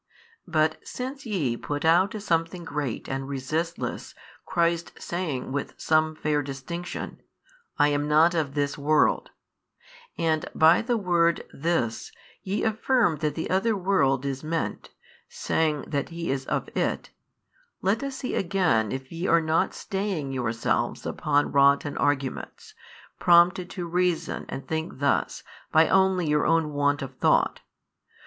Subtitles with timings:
[0.47, 4.15] But since ye put out as something great and resistless
[4.47, 7.21] Christ saying with some fair distinction,
[7.77, 9.29] I am not of this world;
[10.17, 12.11] and by the word this,
[12.41, 14.89] ye affirm that the other world is meant,
[15.29, 17.11] saying that He is of it,
[17.83, 22.73] let us see again if ye are not staying yourselves upon rotten arguments,
[23.19, 27.59] prompted to reason and think thus by only your own want of thought.